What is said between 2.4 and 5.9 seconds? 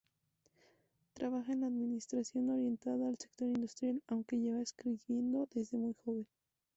orientada al sector industrial, aunque lleva escribiendo desde